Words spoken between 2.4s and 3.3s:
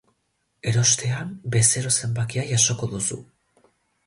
jasoko duzu.